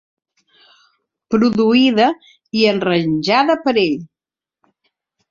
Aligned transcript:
Produïda 1.33 2.07
i 2.61 2.65
arranjada 2.69 3.57
per 3.67 3.75
ell. 3.83 4.01